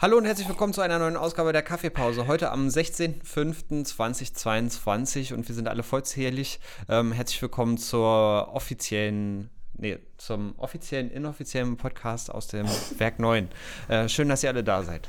[0.00, 2.28] Hallo und herzlich willkommen zu einer neuen Ausgabe der Kaffeepause.
[2.28, 6.60] Heute am 16.05.2022 und wir sind alle vollzählig.
[6.88, 13.48] Ähm, herzlich willkommen zur offiziellen, nee, zum offiziellen, inoffiziellen Podcast aus dem Werk 9.
[13.88, 15.08] Äh, schön, dass ihr alle da seid.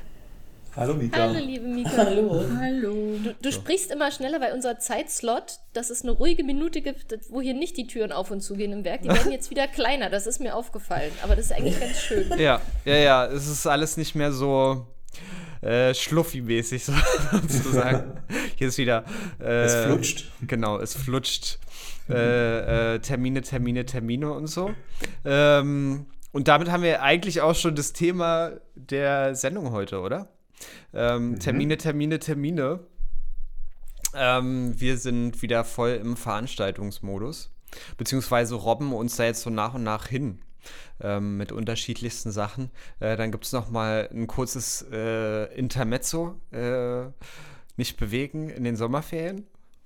[0.76, 1.18] Hallo Mika.
[1.20, 1.98] Hallo liebe Mika.
[1.98, 2.44] Hallo.
[2.60, 3.18] Hallo.
[3.24, 7.42] Du, du sprichst immer schneller, weil unser Zeitslot, dass es eine ruhige Minute gibt, wo
[7.42, 10.10] hier nicht die Türen auf und zu gehen im Werk, die werden jetzt wieder kleiner.
[10.10, 11.12] Das ist mir aufgefallen.
[11.24, 12.30] Aber das ist eigentlich ganz schön.
[12.40, 14.88] Ja, ja, ja, es ist alles nicht mehr so
[15.62, 16.94] äh, schluffi-mäßig so,
[17.32, 18.22] sozusagen.
[18.56, 19.04] Hier ist wieder.
[19.42, 20.32] Äh, Es flutscht.
[20.48, 21.60] Genau, es flutscht.
[22.10, 24.72] Äh, äh, Termine, Termine, Termine und so.
[25.26, 30.30] Ähm, und damit haben wir eigentlich auch schon das Thema der Sendung heute, oder?
[30.94, 32.80] Ähm, Termine, Termine, Termine.
[34.14, 37.52] Ähm, wir sind wieder voll im Veranstaltungsmodus.
[37.98, 40.40] Beziehungsweise robben uns da jetzt so nach und nach hin
[41.02, 42.72] ähm, mit unterschiedlichsten Sachen.
[43.00, 47.06] Äh, dann gibt es noch mal ein kurzes äh, Intermezzo, äh,
[47.78, 49.46] nicht bewegen in den Sommerferien,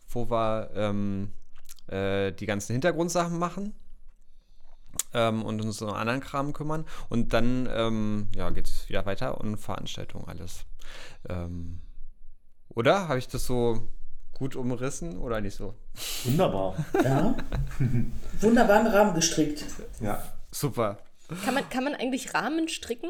[0.09, 1.31] wo wir ähm,
[1.87, 3.73] äh, die ganzen Hintergrundsachen machen
[5.13, 6.85] ähm, und uns um anderen Kram kümmern.
[7.09, 10.65] Und dann ähm, ja, geht es wieder weiter und Veranstaltungen alles.
[11.29, 11.81] Ähm,
[12.69, 13.07] oder?
[13.07, 13.89] Habe ich das so
[14.33, 15.75] gut umrissen oder nicht so?
[16.25, 16.75] Wunderbar.
[17.03, 17.35] Ja.
[18.39, 19.65] Wunderbaren Rahmen gestrickt.
[19.99, 20.23] Ja.
[20.51, 20.97] Super.
[21.43, 23.09] Kann man, kann man eigentlich Rahmen stricken?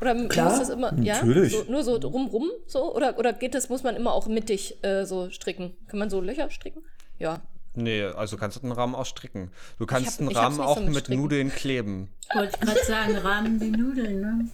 [0.00, 0.50] Oder Klar.
[0.50, 1.14] muss das immer, ja?
[1.14, 1.52] Natürlich.
[1.52, 2.94] So, nur so rumrum so?
[2.94, 5.76] Oder, oder geht das, muss man immer auch mittig äh, so stricken?
[5.88, 6.82] Kann man so Löcher stricken?
[7.18, 7.40] Ja.
[7.74, 9.50] Nee, also kannst du einen Rahmen auch stricken.
[9.78, 11.18] Du kannst hab- einen ich Rahmen auch so mit mit.
[11.18, 12.08] Nudeln kleben.
[12.34, 14.48] Wollte ich gerade sagen, Rahmen wie Nudeln, ne?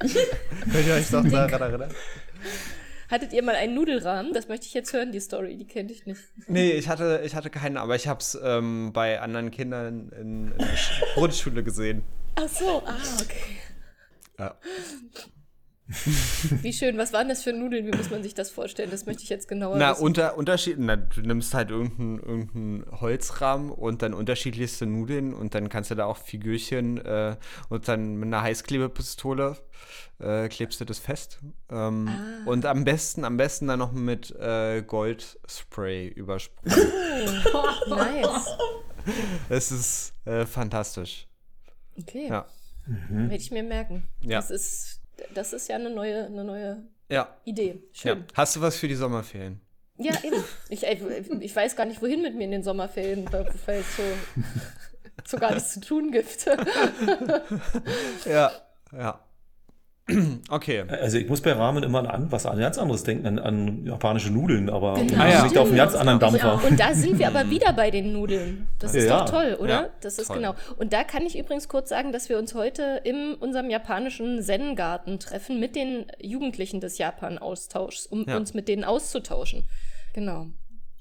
[0.72, 1.90] Könnt ihr euch noch daran erinnern?
[3.10, 4.32] Hattet ihr mal einen Nudelrahmen?
[4.34, 6.20] Das möchte ich jetzt hören, die Story, die kenne ich nicht.
[6.46, 10.52] Nee, ich hatte, ich hatte keinen, aber ich habe es ähm, bei anderen Kindern in,
[10.52, 12.02] in der Sch- Grundschule gesehen.
[12.34, 13.58] Ach so, ah, okay.
[14.38, 14.54] Ja.
[16.62, 17.86] Wie schön, was waren das für Nudeln?
[17.86, 18.90] Wie muss man sich das vorstellen?
[18.90, 20.02] Das möchte ich jetzt genauer Na, wissen.
[20.04, 25.70] unter, Unterschied, na, du nimmst halt irgendeinen irgendein Holzrahmen und dann unterschiedlichste Nudeln und dann
[25.70, 27.36] kannst du da auch Figürchen äh,
[27.70, 29.56] und dann mit einer Heißklebepistole
[30.20, 31.38] äh, klebst du das fest.
[31.70, 32.46] Ähm, Ah.
[32.46, 36.76] Und am besten, am besten dann noch mit äh, Goldspray übersprühen.
[37.88, 38.46] Nice.
[39.48, 41.26] Es ist äh, fantastisch.
[41.98, 42.28] Okay.
[42.28, 42.46] Ja.
[43.08, 44.06] Werde ich mir merken.
[44.20, 44.38] Ja.
[44.38, 44.97] Das ist,
[45.34, 47.28] das ist ja eine neue, eine neue Ja.
[47.44, 47.82] Idee.
[47.94, 48.12] ja.
[48.14, 48.24] Schön.
[48.34, 49.60] Hast du was für die Sommerferien?
[49.98, 50.42] Ja, eben.
[50.68, 50.96] Ich, äh,
[51.40, 54.02] ich weiß gar nicht, wohin mit mir in den Sommerferien, weil weil es so,
[55.26, 56.46] so gar nichts zu tun gibt.
[58.26, 58.52] Ja.
[58.92, 59.20] Ja.
[60.50, 60.84] Okay.
[60.88, 64.30] Also ich muss bei Ramen immer an was an ganz anderes denken, an, an japanische
[64.32, 65.22] Nudeln, aber Genau.
[65.22, 65.44] Ah, ja.
[65.44, 66.60] liegt auf einem ganz anderen Dampfer.
[66.66, 68.66] Und da sind wir aber wieder bei den Nudeln.
[68.78, 69.20] Das ist Ja.
[69.20, 69.68] doch toll, oder?
[69.68, 70.36] Ja, das ist toll.
[70.36, 70.54] genau.
[70.78, 75.18] Und da kann ich übrigens kurz sagen, dass wir uns heute in unserem japanischen Zen-Garten
[75.20, 78.36] treffen mit den Jugendlichen des Japan-Austauschs, um Ja.
[78.36, 79.64] uns mit denen auszutauschen.
[80.14, 80.46] Genau.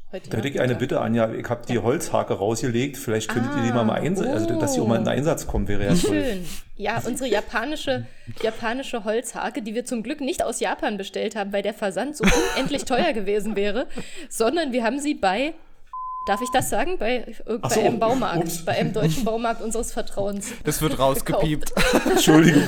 [0.10, 0.80] Heute Da hätte ich eine Nachmittag.
[0.80, 1.34] Bitte, Anja.
[1.34, 2.96] Ich habe die Holzhake rausgelegt.
[2.96, 4.32] Vielleicht könntet ihr die mal, Ah, mal einsetzen.
[4.32, 4.84] Also, dass die oh.
[4.84, 6.24] auch mal in Einsatz kommen, wäre ja toll.
[6.24, 6.46] Schön.
[6.78, 8.06] Ja, unsere japanische,
[8.42, 12.24] japanische Holzhake, die wir zum Glück nicht aus Japan bestellt haben, weil der Versand so
[12.56, 13.88] unendlich teuer gewesen wäre,
[14.30, 15.54] sondern wir haben sie bei,
[16.26, 18.64] darf ich das sagen, bei, äh, bei so, einem Baumarkt, ups.
[18.64, 20.54] bei einem deutschen Baumarkt unseres Vertrauens.
[20.64, 21.74] Das wird rausgepiept.
[22.12, 22.64] Entschuldigung.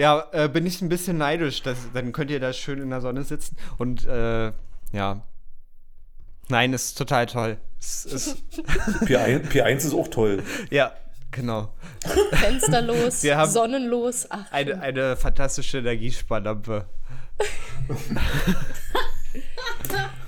[0.00, 1.62] Ja, äh, bin ich ein bisschen neidisch.
[1.62, 3.54] Das, dann könnt ihr da schön in der Sonne sitzen.
[3.76, 4.50] Und äh,
[4.92, 5.26] ja.
[6.48, 7.58] Nein, ist total toll.
[7.78, 8.36] Es ist,
[9.02, 10.42] P1, P1 ist auch toll.
[10.70, 10.92] ja,
[11.30, 11.74] genau.
[12.32, 14.26] Fensterlos, Wir haben- sonnenlos.
[14.30, 16.86] Ach, Eine, eine fantastische Energiesparlampe.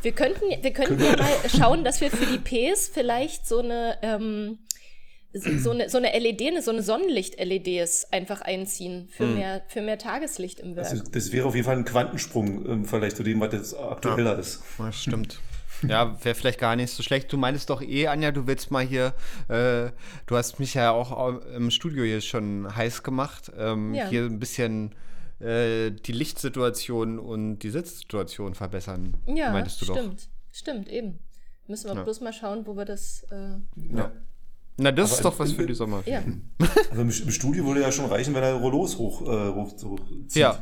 [0.03, 3.97] wir könnten, wir könnten ja mal schauen, dass wir für die Ps vielleicht so eine,
[4.03, 4.59] ähm,
[5.34, 9.99] so eine, so eine LED, eine- so eine Sonnenlicht-LEDs einfach einziehen für, mehr, für mehr
[9.99, 10.91] Tageslicht im Werk.
[10.91, 14.39] Das, das wäre auf jeden Fall ein Quantensprung im Vergleich zu dem, was jetzt aktueller
[14.39, 14.63] ist.
[14.79, 15.41] Das stimmt.
[15.89, 17.33] Ja, wäre vielleicht gar nicht so schlecht.
[17.33, 19.15] Du meinst doch eh, Anja, du willst mal hier,
[19.49, 19.91] äh,
[20.27, 24.07] du hast mich ja auch au- im Studio hier schon heiß gemacht, ähm, Ja.
[24.09, 24.95] hier ein bisschen
[25.41, 29.17] äh, die Lichtsituation und die Sitzsituation verbessern.
[29.27, 30.29] Ja, meintest du stimmt.
[30.53, 31.19] Stimmt, eben.
[31.67, 32.03] Müssen wir Ja.
[32.05, 33.25] bloß mal schauen, wo wir das.
[33.33, 33.99] Äh, doch.
[33.99, 34.13] Ja.
[34.77, 36.03] Na, das Aber ist doch was für die Sommer.
[36.07, 36.22] ja.
[36.91, 40.34] Also im, im Studio würde ja schon reichen, wenn er Rollos hoch, äh, hoch, hochzieht.
[40.34, 40.59] Ja.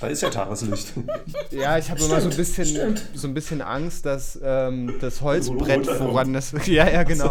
[0.00, 0.92] Da ist ja Tageslicht.
[1.50, 3.02] Ja, ich habe immer so ein bisschen, stimmt.
[3.14, 6.52] so ein bisschen Angst, dass ähm, das Holzbrett, woran das.
[6.66, 7.30] Ja, ja, genau.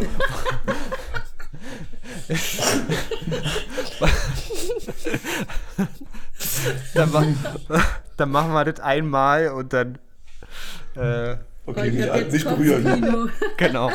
[6.94, 7.86] dann, mach,
[8.18, 9.98] dann machen wir das einmal und dann.
[10.96, 11.38] Äh,
[11.70, 13.32] Okay, nicht, nicht berühren.
[13.58, 13.92] Genau.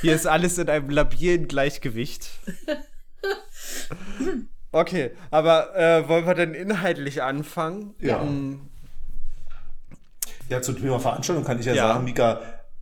[0.00, 2.28] Hier ist alles in einem labilen Gleichgewicht.
[4.72, 7.94] Okay, aber äh, wollen wir denn inhaltlich anfangen?
[8.00, 8.20] Ja.
[8.22, 8.68] Hm,
[10.48, 11.88] Ja, zum Thema Veranstaltung kann ich ja, Ja.
[11.92, 12.40] sagen, Mika,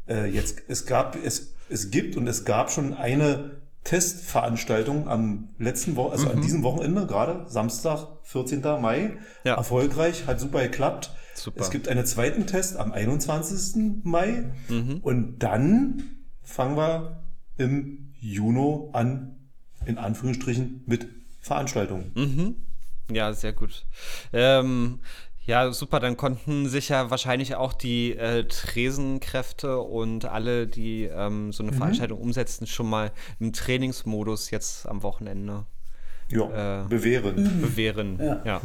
[0.08, 5.94] äh, jetzt, es gab, es, es gibt und es gab schon eine Testveranstaltung am letzten
[5.96, 8.60] Woche, also an diesem Wochenende, gerade Samstag, 14.
[8.80, 9.18] Mai.
[9.44, 9.54] Ja.
[9.56, 11.10] Erfolgreich, hat super geklappt.
[11.34, 11.60] Super.
[11.60, 14.02] Es gibt einen zweiten Test am 21.
[14.04, 14.44] Mai.
[15.02, 16.02] Und dann
[16.42, 17.24] fangen wir
[17.56, 19.36] im Juni an,
[19.86, 21.06] in Anführungsstrichen, mit
[21.40, 22.56] Veranstaltungen.
[23.10, 23.84] Ja, sehr gut.
[24.32, 25.00] Ähm,
[25.44, 26.00] ja, super.
[26.00, 31.72] Dann konnten sich ja wahrscheinlich auch die äh, Tresenkräfte und alle, die ähm, so eine
[31.72, 35.66] Veranstaltung umsetzen, schon mal im Trainingsmodus jetzt am Wochenende
[36.30, 37.60] Ja, Äh, bewähren.
[37.60, 38.18] bewähren.
[38.20, 38.40] Ja.
[38.44, 38.60] ja.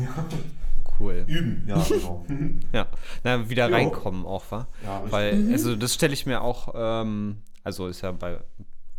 [0.99, 1.25] Cool.
[1.27, 2.25] Üben, ja, genau.
[2.73, 2.87] Ja,
[3.23, 3.75] na, wieder Jo.
[3.75, 4.67] reinkommen auch, wa?
[4.83, 5.03] Ja.
[5.09, 8.39] Weil, also das stelle ich mir auch, ähm, also ist ja bei,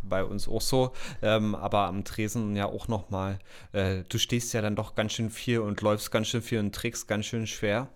[0.01, 3.39] bei uns auch so, ähm, aber am Tresen ja auch nochmal,
[3.71, 6.73] äh, du stehst ja dann doch ganz schön viel und läufst ganz schön viel und
[6.73, 7.87] trägst ganz schön schwer.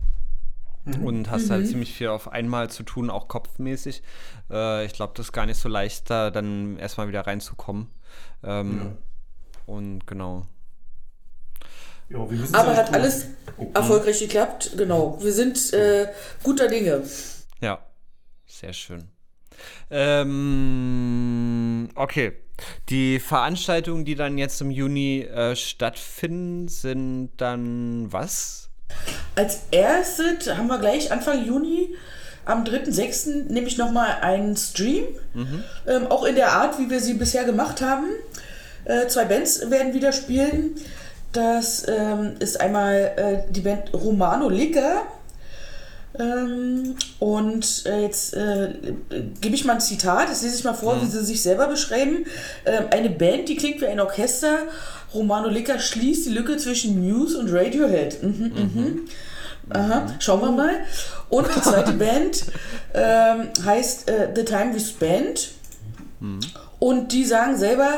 [1.01, 4.03] Und hast halt ziemlich viel auf einmal zu tun, auch kopfmäßig.
[4.51, 7.87] Äh, ich glaube, das ist gar nicht so leicht, da dann erstmal wieder reinzukommen.
[8.43, 8.97] Ähm,
[9.65, 10.43] Und genau.
[12.09, 15.17] Ja, wir müssen Aber hat alles Oh, erfolgreich geklappt, genau.
[15.21, 16.07] Wir sind äh,
[16.43, 17.03] guter Dinge.
[17.61, 17.79] Ja,
[18.45, 19.05] sehr schön.
[19.89, 22.33] Ähm, okay.
[22.89, 28.69] Die Veranstaltungen, die dann jetzt im Juni äh, stattfinden, sind dann was?
[29.35, 31.95] Als erstes haben wir gleich Anfang Juni
[32.45, 33.51] am 3.6.
[33.51, 35.05] nämlich nochmal einen Stream.
[35.87, 38.07] Ähm, auch in der Art, wie wir sie bisher gemacht haben.
[38.85, 40.75] Äh, zwei Bands werden wieder spielen.
[41.35, 45.01] Das ähm, ist einmal äh, die Band Romano Licker.
[46.17, 48.73] Ähm, und äh, jetzt äh,
[49.41, 52.25] gebe ich mal ein Zitat, das lese ich mal vor, wie sie sich selber beschreiben.
[52.65, 54.59] Ähm, eine Band, die klingt wie ein Orchester.
[55.13, 58.23] Romano Licker schließt die Lücke zwischen Muse und Radiohead.
[58.23, 58.99] Mhm, mhm.
[59.71, 60.75] Aha, schauen wir mal.
[61.27, 62.45] Und die zweite Band
[62.93, 65.49] ähm, heißt äh, The Time We Spent.
[66.79, 67.89] Und die sagen selber,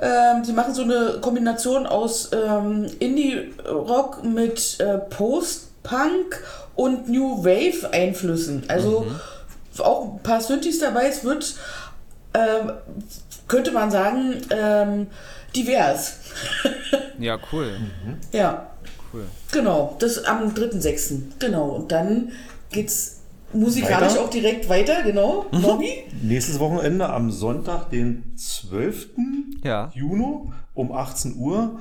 [0.00, 6.42] ähm, die machen so eine Kombination aus ähm, Indie-Rock mit äh, Post-Punk
[6.74, 8.64] und New Wave-Einflüssen.
[8.68, 9.06] Also
[9.78, 11.06] auch ein paar Synthes dabei.
[11.08, 11.54] Es wird,
[12.34, 12.72] ähm,
[13.46, 15.06] könnte man sagen, ähm,
[15.54, 16.14] divers.
[17.20, 17.72] Ja, cool.
[18.30, 18.68] Ja,
[19.12, 19.24] Cool.
[19.50, 19.96] genau.
[19.98, 21.20] Das am 3.6.
[21.40, 21.70] Genau.
[21.70, 22.30] Und dann
[22.70, 23.17] geht's
[23.52, 24.20] musikalisch Weiter?
[24.24, 25.02] auch direkt weiter.
[25.02, 25.46] Genau.
[25.52, 26.04] Nobby?
[26.22, 29.08] Nächstes Wochenende am Sonntag, den 12.
[29.64, 29.90] Ja.
[29.94, 31.78] Juni um 18 Uhr.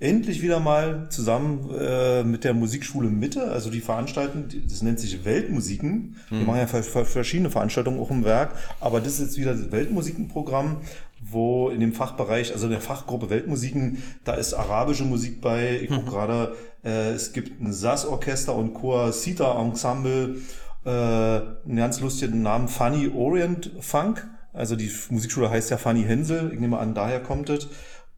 [0.00, 5.24] Endlich wieder mal zusammen äh, mit der Musikschule Mitte, also die veranstalten, das nennt sich
[5.24, 6.16] Weltmusiken.
[6.28, 9.52] Wir machen ja ver- ver- verschiedene Veranstaltungen auch im Werk, aber das ist jetzt wieder
[9.54, 10.78] das Weltmusikenprogramm,
[11.22, 15.78] wo in dem Fachbereich, also in der Fachgruppe Weltmusiken, da ist arabische Musik bei.
[15.80, 16.54] Ich gucke gerade,
[16.84, 20.36] äh, es gibt ein SAS-Orchester und Chor Sita Ensemble,
[20.84, 24.26] äh, einen ganz lustigen Namen, Funny Orient Funk.
[24.52, 27.68] Also die Musikschule heißt ja Funny Hensel, ich nehme an, daher kommt es.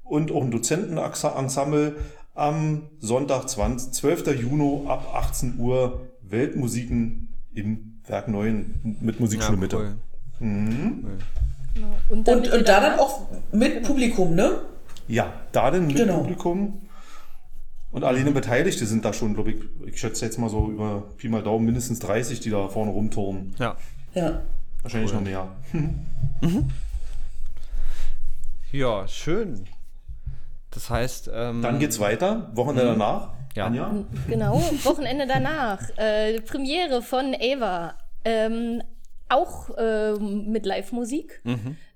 [0.02, 1.96] Und auch ein Dozentenensemble
[2.34, 4.40] am Sonntag, 20, 12.
[4.40, 9.76] Juni ab 18 Uhr Weltmusiken im Werk 9 mit Musikschule Mitte.
[9.76, 9.96] cool.
[10.38, 11.88] Genau.
[12.08, 14.60] Und, Und, und da dann auch mit Publikum, ne?
[15.08, 16.18] Ja, da denn mit Genau.
[16.18, 16.85] Publikum.
[17.96, 21.30] Und alleine Beteiligte sind da schon, glaube ich, ich schätze jetzt mal so über Pi
[21.30, 23.54] mal Daumen mindestens 30, die da vorne rumturnen.
[23.58, 23.74] Ja.
[24.12, 24.42] Ja.
[24.82, 25.48] Wahrscheinlich noch mehr.
[28.70, 29.64] Ja, schön.
[30.72, 33.30] Das heißt, ähm, Dann geht's weiter, Wochenende danach.
[33.54, 33.64] Ja.
[33.64, 34.04] Anja?
[34.28, 35.80] Genau, Wochenende danach.
[35.96, 37.94] Äh, Premiere von Ava.
[38.26, 38.82] Ähm,
[39.30, 41.40] auch ähm, mit Live-Musik.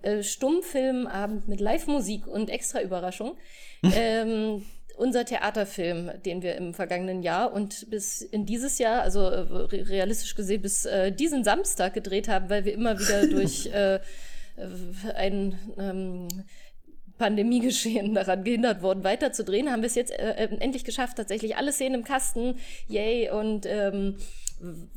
[0.01, 3.37] Äh, Stummfilmabend mit Live-Musik und extra Überraschung.
[3.83, 4.63] ähm,
[5.01, 9.89] unser Theaterfilm, den wir im vergangenen Jahr und bis in dieses Jahr, also äh, re-
[9.89, 14.01] realistisch gesehen bis äh, diesen Samstag gedreht haben, weil wir immer wieder durch äh, äh,
[15.15, 16.29] ein ähm,
[17.17, 21.73] Pandemiegeschehen daran gehindert worden, weiterzudrehen, haben wir es jetzt äh, äh, endlich geschafft, tatsächlich alle
[21.73, 24.17] Szenen im Kasten, yay, und ähm,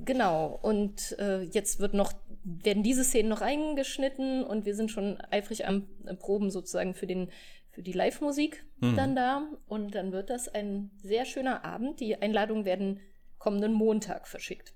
[0.04, 2.12] genau, und äh, jetzt wird noch,
[2.44, 5.88] werden diese Szenen noch eingeschnitten und wir sind schon eifrig am
[6.20, 7.30] Proben sozusagen für den
[7.74, 8.64] für die Live-Musik
[8.96, 12.00] dann da und dann wird das ein sehr schöner Abend.
[12.00, 13.00] Die Einladungen werden
[13.40, 14.74] kommenden Montag verschickt.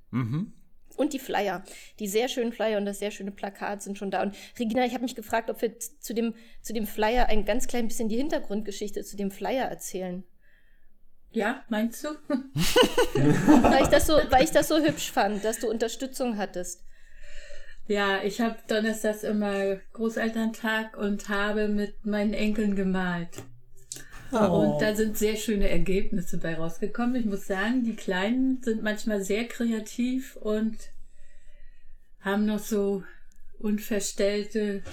[0.96, 1.64] Und die Flyer,
[2.00, 4.24] die sehr schönen Flyer und das sehr schöne Plakat sind schon da.
[4.24, 7.68] Und Regina, ich habe mich gefragt, ob wir zu dem, zu dem Flyer ein ganz
[7.68, 10.24] klein bisschen die Hintergrundgeschichte zu dem Flyer erzählen.
[11.32, 12.10] Ja, meinst du?
[12.28, 16.84] Weil ich das so, weil ich das so hübsch fand, dass du Unterstützung hattest.
[17.88, 23.30] Ja, ich habe donnerstags immer Großelterntag und habe mit meinen Enkeln gemalt.
[24.32, 27.16] Und da sind sehr schöne Ergebnisse bei rausgekommen.
[27.16, 30.76] Ich muss sagen, die Kleinen sind manchmal sehr kreativ und
[32.20, 33.04] haben noch so
[33.58, 34.84] unverstellte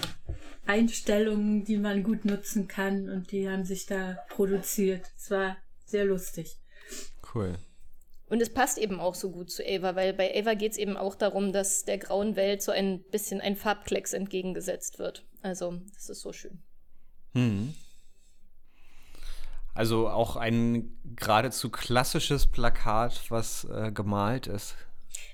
[0.65, 3.09] Einstellungen, die man gut nutzen kann.
[3.09, 5.11] Und die haben sich da produziert.
[5.17, 6.55] Es war sehr lustig.
[7.33, 7.55] Cool.
[8.27, 10.97] Und es passt eben auch so gut zu Ava, weil bei Ava geht es eben
[10.97, 15.25] auch darum, dass der grauen Welt so ein bisschen ein Farbklecks entgegengesetzt wird.
[15.41, 16.59] Also, das ist so schön.
[17.33, 17.75] Hm.
[19.75, 24.75] Also auch ein geradezu klassisches Plakat, was äh, gemalt ist.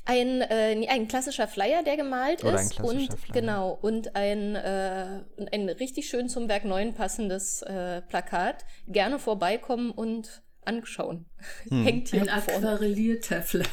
[0.04, 2.76] Ein, äh, ein klassischer Flyer, der gemalt Oder ein ist.
[2.76, 3.34] klassischer und Flyer.
[3.34, 8.66] genau, und ein, äh, ein richtig schön zum Werk 9 passendes äh, Plakat.
[8.88, 11.26] Gerne vorbeikommen und anschauen.
[11.70, 11.84] Hm.
[11.86, 13.66] Hängt hier Ein aquarellierter Flyer.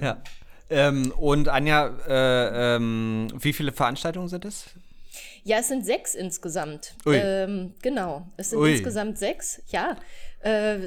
[0.00, 0.22] Ja.
[0.70, 4.66] Ähm, und Anja, äh, ähm, wie viele Veranstaltungen sind es?
[5.44, 6.94] Ja, es sind sechs insgesamt.
[7.04, 7.16] Ui.
[7.16, 8.72] Ähm, genau, es sind Ui.
[8.72, 9.60] insgesamt sechs.
[9.70, 9.96] Ja,
[10.44, 10.86] äh,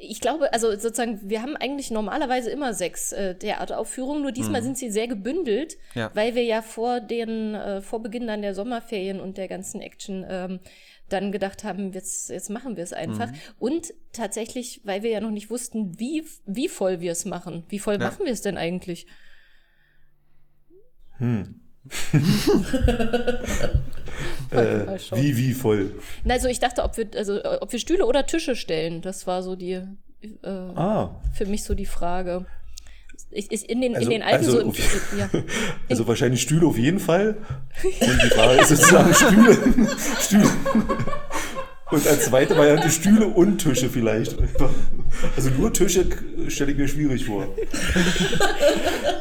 [0.00, 4.76] ich glaube, also sozusagen, wir haben eigentlich normalerweise immer sechs äh, Theateraufführungen, nur diesmal sind
[4.76, 6.00] sie sehr gebündelt, Mhm.
[6.00, 6.10] Ja.
[6.14, 10.24] weil wir ja vor den, äh, vor Beginn dann der Sommerferien und der ganzen Action
[10.28, 10.60] ähm,
[11.14, 13.30] dann gedacht haben, jetzt, jetzt machen wir es einfach.
[13.30, 13.36] Mhm.
[13.58, 17.64] Und tatsächlich, weil wir ja noch nicht wussten, wie, wie voll wir es machen.
[17.68, 18.00] Wie voll Ja.
[18.00, 19.06] machen wir es denn eigentlich?
[24.50, 25.20] Äh, Mal schauen.
[25.20, 26.00] wie, wie voll.
[26.28, 29.02] Also ich dachte, ob wir, also, äh, ob wir Stühle oder Tische stellen.
[29.02, 29.72] Das war so die,
[30.42, 32.46] äh, Ah, für mich so die Frage.
[33.30, 35.28] Ich, ich, in, den, Also- in den alten also so im, ja.
[35.88, 37.36] also wahrscheinlich Stühle auf jeden Fall.
[37.82, 39.58] Und die Frage ist sozusagen Stühle.
[40.20, 40.50] Stühle.
[41.90, 44.36] Und als zweite Variante Stühle und Tische vielleicht.
[45.36, 46.06] Also nur Tische
[46.48, 47.46] stelle ich mir schwierig vor.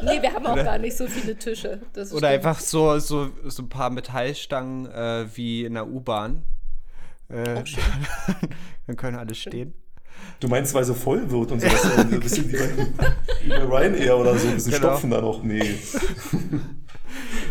[0.05, 1.79] Nee, wir haben auch gar nicht so viele Tische.
[1.93, 2.45] Das Oder stimmt.
[2.45, 6.43] einfach so, so, so ein paar Metallstangen äh, wie in der U-Bahn.
[7.29, 7.63] Äh,
[8.88, 9.73] dann können alle stehen.
[10.39, 11.98] Du meinst, weil so voll wird und sowas.
[11.98, 12.70] Ein bisschen wie bei,
[13.44, 14.48] wie bei Ryanair oder so.
[14.48, 14.88] Ein bisschen Genau.
[14.89, 15.42] stopfen da noch.
[15.44, 15.75] Nee.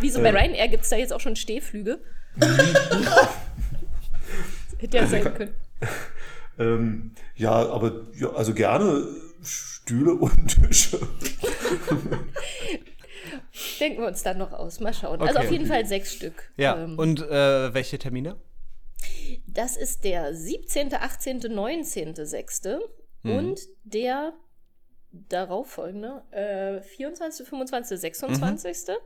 [0.01, 2.01] Wieso äh, bei Ryanair gibt es da jetzt auch schon Stehflüge?
[4.79, 5.55] Hätte ja sein können.
[6.59, 9.07] Ähm, ja, aber ja, also gerne
[9.43, 10.99] Stühle und Tische.
[13.81, 14.81] Denken wir uns dann noch aus.
[14.81, 15.21] Mal schauen.
[15.21, 15.47] Also Okay.
[15.47, 16.51] auf jeden Fall sechs Stück.
[16.57, 18.37] Ja, Ähm, und äh, welche Termine?
[19.47, 22.63] Das ist der 17., 18., 19., 6.
[23.23, 23.31] Mhm.
[23.31, 24.33] und der
[25.13, 28.97] darauffolgende äh, 24., 25., 26.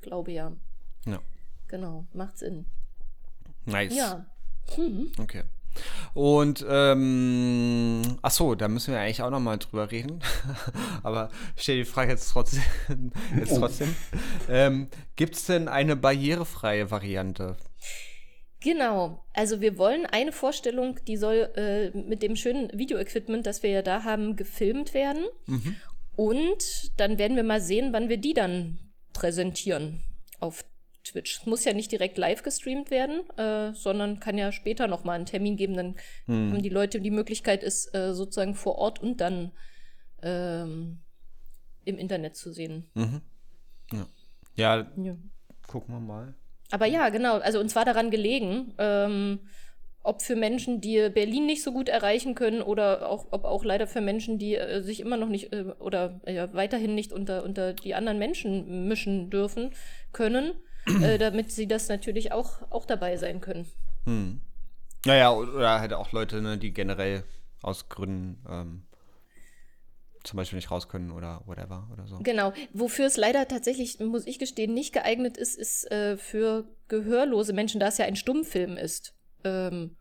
[0.00, 0.52] Glaube ja.
[1.06, 1.20] Ja.
[1.66, 2.66] Genau, macht Sinn.
[3.64, 3.94] Nice.
[3.94, 4.26] Ja.
[5.18, 5.44] Okay.
[6.14, 10.20] Und ähm, ach so, da müssen wir eigentlich auch noch mal drüber reden.
[11.02, 12.62] Aber ich stelle die Frage jetzt trotzdem.
[13.36, 13.94] Jetzt trotzdem.
[14.48, 17.56] Ähm, Gibt es denn eine barrierefreie Variante?
[18.60, 19.24] Genau.
[19.34, 23.82] Also wir wollen eine Vorstellung, die soll äh, mit dem schönen Videoequipment, das wir ja
[23.82, 25.24] da haben, gefilmt werden.
[26.16, 28.78] Und dann werden wir mal sehen, wann wir die dann
[29.12, 30.02] präsentieren
[30.40, 30.64] auf
[31.04, 31.38] Twitch.
[31.40, 35.12] Es muss ja nicht direkt live gestreamt werden, äh, sondern kann ja später noch mal
[35.14, 35.74] einen Termin geben.
[35.74, 35.94] Dann
[36.26, 39.52] haben die Leute die Möglichkeit, es äh, sozusagen vor Ort und dann
[40.22, 40.98] ähm,
[41.84, 42.90] im Internet zu sehen.
[43.92, 44.06] Ja,
[44.96, 45.16] Ja.
[45.68, 46.34] gucken wir mal.
[46.70, 47.38] Aber ja, genau.
[47.38, 49.40] Also uns war daran gelegen, ähm,
[50.02, 53.86] ob für Menschen, die Berlin nicht so gut erreichen können oder auch, ob auch leider
[53.86, 57.74] für Menschen, die äh, sich immer noch nicht äh, oder ja, weiterhin nicht unter, unter
[57.74, 59.72] die anderen Menschen mischen dürfen,
[60.12, 60.54] können,
[61.02, 63.66] äh, damit sie das natürlich auch, auch dabei sein können.
[65.04, 67.24] Naja, oder halt auch Leute, ne, die generell
[67.62, 68.82] aus Gründen ähm,
[70.24, 72.18] zum Beispiel nicht raus können oder whatever oder so.
[72.18, 72.52] Genau.
[72.72, 77.80] Wofür es leider tatsächlich, muss ich gestehen, nicht geeignet ist, ist äh, für gehörlose Menschen,
[77.80, 79.14] da es ja ein Stummfilm ist.
[79.44, 79.96] Ähm,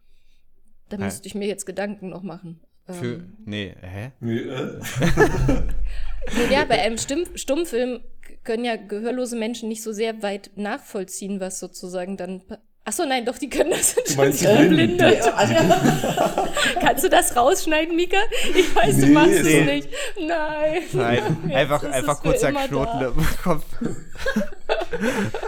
[0.89, 1.03] da Hä?
[1.03, 2.61] müsste ich mir jetzt Gedanken noch machen.
[2.85, 4.11] Für, Ähm, nee, hä?
[4.19, 4.79] Nee, äh?
[6.51, 8.01] Ja, bei einem Stumm Stummfilm
[8.43, 12.43] können ja gehörlose Menschen nicht so sehr weit nachvollziehen, was sozusagen dann.
[12.87, 14.45] Pa- Ach so, nein, doch, die können das Du schon meinst die.
[14.45, 14.99] Blinden?
[14.99, 16.47] Ja, Anja,
[16.81, 18.17] Kannst du das rausschneiden, Mika?
[18.55, 19.89] Ich weiß, du Nee, machst ist es nicht.
[20.25, 20.81] Nein.
[20.93, 23.07] Nein, Jetzt einfach, einfach es kurz für der immer Knoten da.
[23.07, 23.65] im Kopf.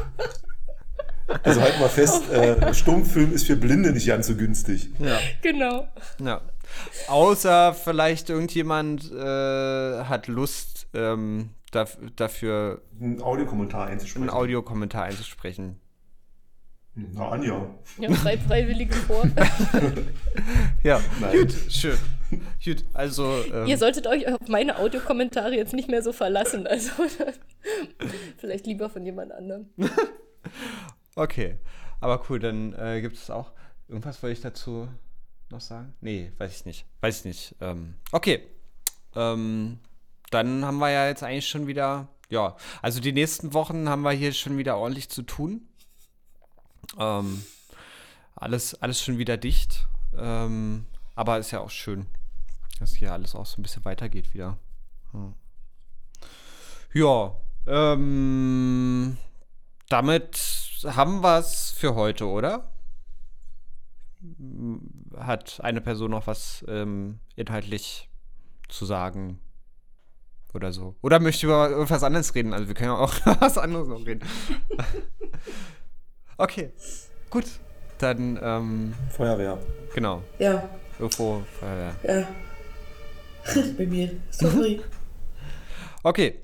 [1.43, 4.89] Also halt mal fest, äh, Stummfilm ist für Blinde nicht ganz so günstig.
[4.97, 5.19] Ja.
[5.43, 5.87] Genau.
[6.19, 6.41] Ja.
[7.07, 14.23] Außer vielleicht irgendjemand äh, hat Lust, ähm, daf dafür Einen Audiokommentar einzusprechen.
[14.27, 15.79] einen Audiokommentar einzusprechen.
[17.13, 17.69] Na, Anja.
[17.97, 19.23] Ja, drei Freiwillige vor.
[20.83, 21.31] Ja, Nein.
[21.37, 21.97] gut, schön.
[22.63, 23.43] Gut, also.
[23.51, 26.67] Ähm, Ihr solltet euch auf meine Audiokommentare jetzt nicht mehr so verlassen.
[26.67, 26.91] Also
[28.37, 29.69] vielleicht lieber von jemand anderem.
[31.15, 31.57] Okay,
[31.99, 33.51] aber cool, dann äh, gibt es auch.
[33.89, 34.87] Irgendwas wollte ich dazu
[35.49, 35.93] noch sagen?
[35.99, 36.85] Nee, weiß ich nicht.
[37.01, 37.55] Weiß ich nicht.
[37.59, 38.43] Ähm, okay.
[39.15, 39.79] Ähm,
[40.31, 42.07] dann haben wir ja jetzt eigentlich schon wieder.
[42.29, 45.67] Ja, also die nächsten Wochen haben wir hier schon wieder ordentlich zu tun.
[46.97, 47.43] Ähm,
[48.35, 49.87] alles, alles schon wieder dicht.
[50.17, 52.07] Ähm, aber ist ja auch schön,
[52.79, 54.57] dass hier alles auch so ein bisschen weitergeht wieder.
[55.11, 55.33] Hm.
[56.93, 57.35] Ja,
[57.67, 59.17] ähm,
[59.89, 60.39] damit
[60.85, 62.71] haben wir es für heute, oder?
[65.17, 68.09] Hat eine Person noch was ähm, inhaltlich
[68.69, 69.39] zu sagen?
[70.53, 70.95] Oder so.
[71.01, 72.53] Oder möchte über irgendwas anderes reden?
[72.53, 74.27] Also wir können ja auch was anderes noch reden.
[76.39, 76.71] okay,
[77.29, 77.45] gut.
[77.99, 79.57] Dann, ähm, Feuerwehr.
[79.93, 80.23] genau.
[80.39, 80.63] Ja,
[80.99, 81.43] Irgendwo.
[81.61, 82.27] Äh, ja.
[83.77, 84.11] Bei mir.
[84.31, 84.81] Sorry.
[86.03, 86.39] Okay,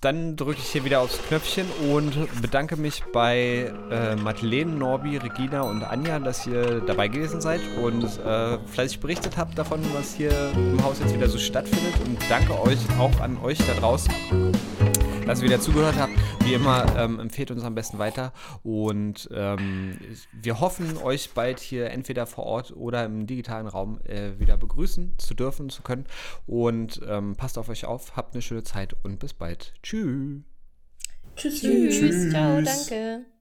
[0.00, 5.62] dann drücke ich hier wieder aufs Knöpfchen und bedanke mich bei äh, Madeleine, Norbi, Regina
[5.62, 10.52] und Anja, dass ihr dabei gewesen seid und äh, fleißig berichtet habt davon, was hier
[10.54, 11.94] im Haus jetzt wieder so stattfindet.
[12.04, 14.12] Und danke euch auch an euch da draußen,
[15.26, 16.12] dass ihr wieder zugehört habt.
[16.44, 18.32] Wie immer, ähm, empfehlt uns am besten weiter.
[18.62, 19.98] Und ähm,
[20.32, 25.18] wir hoffen, euch bald hier entweder vor Ort oder im digitalen Raum äh, wieder begrüßen
[25.18, 26.06] zu dürfen, zu können.
[26.46, 29.74] Und ähm, passt auf euch auf, habt eine schöne Zeit und bis bald.
[29.82, 30.42] Tschüss.
[31.34, 31.60] Tschüss.
[31.60, 31.98] Tschüss.
[31.98, 32.30] Tschüss.
[32.30, 33.35] Ciao, danke.